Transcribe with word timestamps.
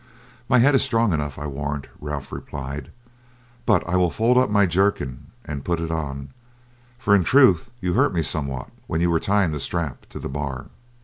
"My 0.49 0.57
head 0.57 0.73
is 0.73 0.81
strong 0.81 1.13
enough, 1.13 1.37
I 1.37 1.45
warrant," 1.45 1.85
Ralph 1.99 2.31
replied, 2.31 2.89
"but 3.67 3.87
I 3.87 3.97
will 3.97 4.09
fold 4.09 4.35
up 4.35 4.49
my 4.49 4.65
jerkin, 4.65 5.27
and 5.45 5.63
put 5.63 5.79
on 5.91 6.21
it, 6.21 6.27
for 6.97 7.13
in 7.13 7.23
truth 7.23 7.69
you 7.81 7.93
hurt 7.93 8.11
me 8.11 8.23
somewhat 8.23 8.71
when 8.87 8.99
you 8.99 9.11
were 9.11 9.19
tying 9.19 9.51
the 9.51 9.59
strap 9.59 10.07
to 10.09 10.17
the 10.17 10.27
bar." 10.27 10.69